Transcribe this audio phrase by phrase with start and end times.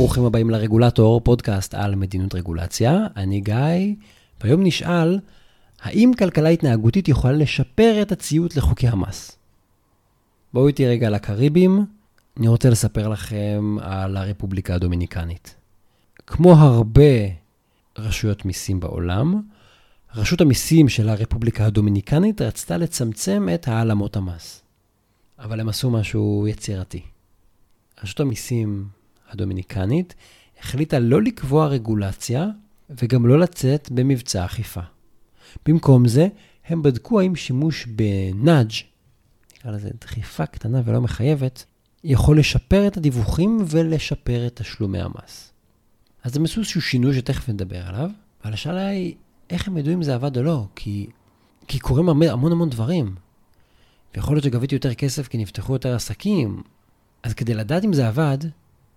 [0.00, 3.06] ברוכים הבאים לרגולטור, פודקאסט על מדיניות רגולציה.
[3.16, 3.94] אני גיא,
[4.40, 5.18] והיום נשאל,
[5.82, 9.36] האם כלכלה התנהגותית יכולה לשפר את הציות לחוקי המס?
[10.52, 11.84] בואו איתי רגע לקריבים,
[12.36, 15.54] אני רוצה לספר לכם על הרפובליקה הדומיניקנית.
[16.26, 17.12] כמו הרבה
[17.98, 19.42] רשויות מיסים בעולם,
[20.14, 24.62] רשות המיסים של הרפובליקה הדומיניקנית רצתה לצמצם את העלמות המס.
[25.38, 27.02] אבל הם עשו משהו יצירתי.
[28.02, 28.99] רשות המיסים
[29.30, 30.14] הדומיניקנית
[30.60, 32.46] החליטה לא לקבוע רגולציה
[32.90, 34.80] וגם לא לצאת במבצע אכיפה.
[35.66, 36.28] במקום זה,
[36.66, 38.70] הם בדקו האם שימוש בנאג',
[39.56, 41.64] נקרא לזה דחיפה קטנה ולא מחייבת,
[42.04, 45.52] יכול לשפר את הדיווחים ולשפר את תשלומי המס.
[46.24, 48.10] אז הם עשו איזשהו שינוי שתכף נדבר עליו,
[48.44, 49.14] אבל השאלה היא,
[49.50, 50.66] איך הם ידעו אם זה עבד או לא?
[50.76, 51.06] כי,
[51.68, 53.14] כי קורים המון המון דברים.
[54.14, 56.62] ויכול להיות שגביתי יותר כסף כי נפתחו יותר עסקים.
[57.22, 58.38] אז כדי לדעת אם זה עבד,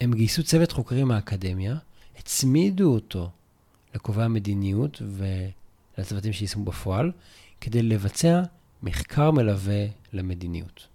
[0.03, 1.75] הם גייסו צוות חוקרים מהאקדמיה,
[2.17, 3.29] הצמידו אותו
[3.95, 5.01] לקובעי המדיניות
[5.97, 7.11] ולצוותים שיישמו בפועל,
[7.61, 8.41] כדי לבצע
[8.83, 10.87] מחקר מלווה למדיניות.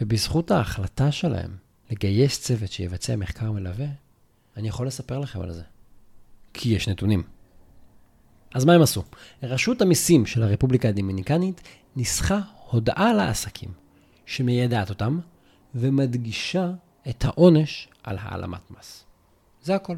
[0.00, 1.56] ובזכות ההחלטה שלהם
[1.90, 3.86] לגייס צוות שיבצע מחקר מלווה,
[4.56, 5.62] אני יכול לספר לכם על זה.
[6.54, 7.22] כי יש נתונים.
[8.54, 9.02] אז מה הם עשו?
[9.42, 11.60] רשות המיסים של הרפובליקה הדומיניקנית
[11.96, 13.70] ניסחה הודעה לעסקים
[14.26, 15.20] שמיידעת אותם
[15.74, 16.70] ומדגישה
[17.08, 19.04] את העונש על העלמת מס.
[19.62, 19.96] זה הכל.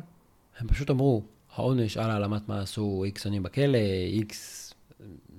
[0.58, 1.22] הם פשוט אמרו,
[1.54, 4.74] העונש על העלמת מס הוא איקס שנים בכלא, איקס,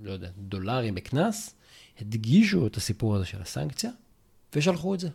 [0.01, 1.55] לא יודע, דולרים בקנס,
[2.01, 3.91] הדגישו את הסיפור הזה של הסנקציה,
[4.55, 5.09] ושלחו את זה.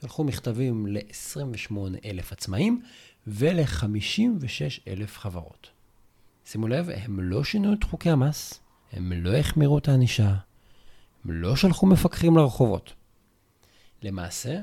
[0.00, 2.82] שלחו מכתבים ל-28 אלף עצמאים
[3.26, 5.70] ול-56 אלף חברות.
[6.44, 8.60] שימו לב, הם לא שינו את חוקי המס,
[8.92, 10.34] הם לא החמירו את הענישה,
[11.24, 12.92] הם לא שלחו מפקחים לרחובות.
[14.02, 14.60] למעשה,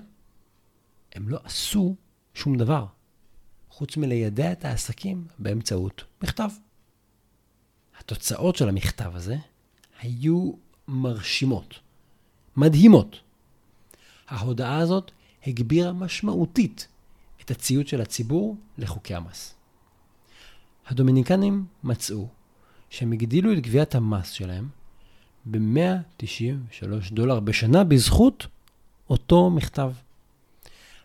[1.14, 1.96] הם לא עשו
[2.40, 2.86] שום דבר,
[3.70, 6.50] חוץ מלידע את העסקים באמצעות מכתב.
[8.00, 9.38] התוצאות של המכתב הזה
[10.02, 10.52] היו
[10.88, 11.80] מרשימות,
[12.56, 13.20] מדהימות.
[14.28, 15.12] ההודעה הזאת
[15.48, 16.88] הגבירה משמעותית
[17.42, 19.56] את הציות של הציבור לחוקי המס.
[20.88, 22.28] הדומיניקנים מצאו
[22.90, 24.70] שהם הגדילו את גביית המס שלהם
[25.46, 28.48] ב-193 דולר בשנה בזכות
[29.10, 29.92] אותו מכתב.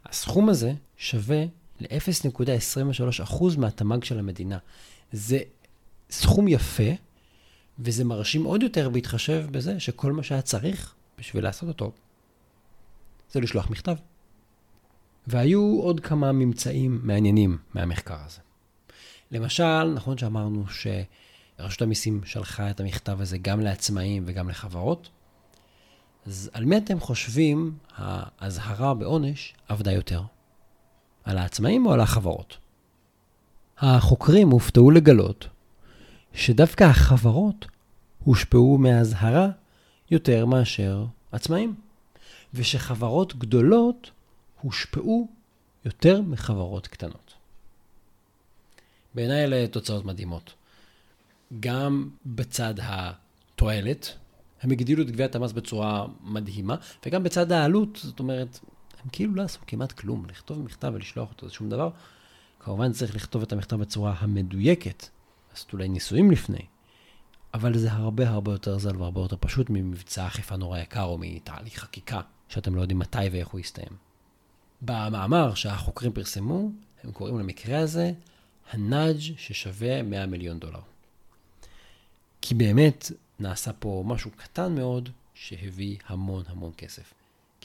[0.05, 1.45] הסכום הזה שווה
[1.81, 4.59] ל-0.23% מהתמ"ג של המדינה.
[5.13, 5.39] זה
[6.11, 6.91] סכום יפה,
[7.79, 11.93] וזה מרשים עוד יותר בהתחשב בזה שכל מה שהיה צריך בשביל לעשות אותו
[13.33, 13.97] זה לשלוח מכתב.
[15.27, 18.41] והיו עוד כמה ממצאים מעניינים מהמחקר הזה.
[19.31, 25.09] למשל, נכון שאמרנו שרשות המיסים שלחה את המכתב הזה גם לעצמאים וגם לחברות,
[26.27, 30.23] אז על מי אתם חושבים האזהרה בעונש עבדה יותר?
[31.25, 32.57] על העצמאים או על החברות?
[33.79, 35.49] החוקרים הופתעו לגלות
[36.35, 37.67] שדווקא החברות
[38.25, 39.49] הושפעו מהאזהרה
[40.11, 41.75] יותר מאשר עצמאים,
[42.55, 44.11] ושחברות גדולות
[44.61, 45.29] הושפעו
[45.85, 47.35] יותר מחברות קטנות.
[49.15, 50.55] בעיניי אלה תוצאות מדהימות.
[51.61, 54.15] גם בצד התועלת,
[54.63, 56.77] הם הגדילו את גביית המס בצורה מדהימה,
[57.07, 58.59] וגם בצד העלות, זאת אומרת,
[59.05, 60.27] הם כאילו לא עשו כמעט כלום.
[60.27, 61.91] לכתוב מכתב ולשלוח אותו זה שום דבר.
[62.61, 65.07] כמובן צריך לכתוב את המכתב בצורה המדויקת,
[65.51, 66.67] לעשות אולי ניסויים לפני,
[67.55, 71.81] אבל זה הרבה הרבה יותר זל והרבה יותר פשוט ממבצע אכיפה נורא יקר או מתהליך
[71.81, 73.97] חקיקה, שאתם לא יודעים מתי ואיך הוא יסתיים.
[74.83, 76.71] במאמר שהחוקרים פרסמו,
[77.05, 78.13] הם קוראים למקרה הזה
[78.71, 80.81] הנאג' ששווה 100 מיליון דולר.
[82.41, 87.15] כי באמת נעשה פה משהו קטן מאוד שהביא המון המון כסף.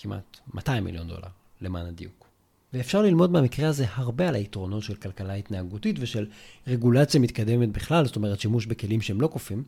[0.02, 1.28] כמעט 200 מיליון דולר,
[1.62, 2.28] למען הדיוק.
[2.74, 6.28] ואפשר ללמוד מהמקרה הזה הרבה על היתרונות של כלכלה התנהגותית ושל
[6.68, 9.64] רגולציה מתקדמת בכלל, זאת אומרת שימוש בכלים שהם לא קופים.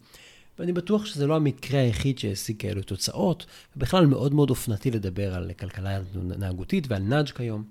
[0.59, 5.52] ואני בטוח שזה לא המקרה היחיד שהשיג כאלו תוצאות, ובכלל מאוד מאוד אופנתי לדבר על
[5.53, 7.63] כלכלה התנהגותית ועל נאג' כיום.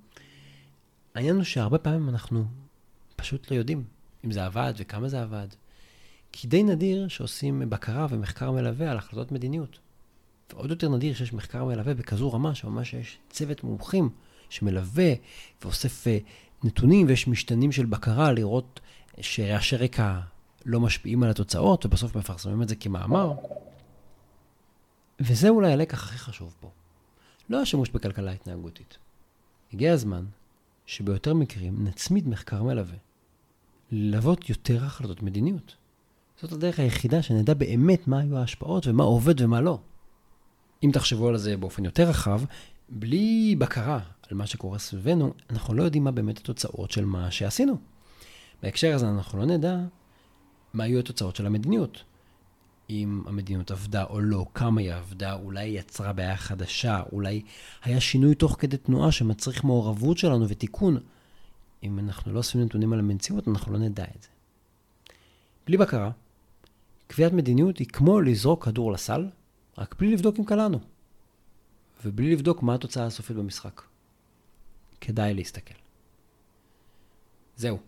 [1.14, 2.44] העניין הוא שהרבה פעמים אנחנו
[3.16, 3.84] פשוט לא יודעים
[4.24, 5.48] אם זה עבד וכמה זה עבד.
[6.32, 9.78] כי די נדיר שעושים בקרה ומחקר מלווה על החלטות מדיניות.
[10.54, 14.08] ועוד יותר נדיר שיש מחקר מלווה בכזו רמה, שממש יש צוות מומחים
[14.48, 15.12] שמלווה
[15.62, 16.18] ואוסף אה,
[16.64, 18.80] נתונים, ויש משתנים של בקרה לראות
[19.20, 20.20] שרעשי רקע
[20.66, 23.32] לא משפיעים על התוצאות, ובסוף מפרסמים את זה כמאמר.
[25.20, 26.70] וזה אולי הלקח הכי חשוב פה.
[27.48, 28.98] לא השימוש בכלכלה התנהגותית.
[29.72, 30.24] הגיע הזמן
[30.86, 32.96] שביותר מקרים נצמיד מחקר מלווה.
[33.92, 35.76] ללוות יותר החלטות מדיניות.
[36.40, 39.78] זאת הדרך היחידה שנדע באמת מה היו ההשפעות ומה עובד ומה לא.
[40.82, 42.40] אם תחשבו על זה באופן יותר רחב,
[42.88, 44.00] בלי בקרה
[44.30, 47.76] על מה שקורה סביבנו, אנחנו לא יודעים מה באמת התוצאות של מה שעשינו.
[48.62, 49.78] בהקשר הזה אנחנו לא נדע
[50.74, 52.02] מה היו התוצאות של המדיניות.
[52.90, 57.42] אם המדיניות עבדה או לא, כמה היא עבדה, אולי היא יצרה בעיה חדשה, אולי
[57.82, 60.98] היה שינוי תוך כדי תנועה שמצריך מעורבות שלנו ותיקון.
[61.82, 64.28] אם אנחנו לא אוספים נתונים על המציאות, אנחנו לא נדע את זה.
[65.66, 66.10] בלי בקרה,
[67.06, 69.26] קביעת מדיניות היא כמו לזרוק כדור לסל,
[69.78, 70.80] רק בלי לבדוק אם קלענו.
[72.04, 73.82] ובלי לבדוק מה התוצאה הסופית במשחק.
[75.00, 75.74] כדאי להסתכל.
[77.56, 77.78] זהו.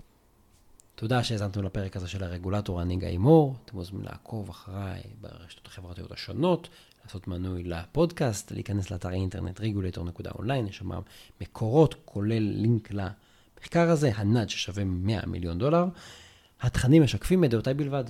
[0.95, 3.57] תודה שהאזנתם לפרק הזה של הרגולטור, אני גיא מור.
[3.65, 6.69] אתם מוזמנים לעקוב אחריי ברשתות החברתיות השונות,
[7.05, 10.91] לעשות מנוי לפודקאסט, להיכנס לאתר האינטרנט regulator.online, יש שם
[11.41, 15.85] מקורות, כולל לינק למחקר הזה, הנאד ששווה 100 מיליון דולר.
[16.61, 18.05] התכנים משקפים את דעותיי בלבד.